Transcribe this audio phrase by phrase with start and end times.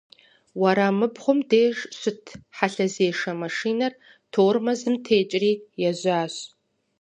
[0.59, 2.23] Уэрамыбгъум деж щыт
[2.55, 3.93] хьэлъэзешэ машинэр
[4.33, 5.51] тормозым текӀри
[5.89, 6.33] ежьащ.